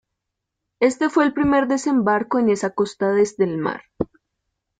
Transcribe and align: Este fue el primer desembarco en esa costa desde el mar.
Este 0.79 1.09
fue 1.09 1.25
el 1.25 1.33
primer 1.35 1.67
desembarco 1.67 2.39
en 2.39 2.49
esa 2.49 2.71
costa 2.71 3.11
desde 3.13 3.43
el 3.43 3.59
mar. 3.59 3.83